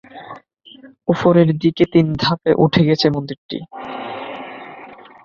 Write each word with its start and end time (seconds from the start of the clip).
উপরের 1.07 1.49
দিকে 1.61 1.83
তিন 1.93 2.05
ধাপে 2.15 2.51
উঠে 2.63 2.81
গেছে 2.87 3.07
মন্দিরটি। 3.09 3.57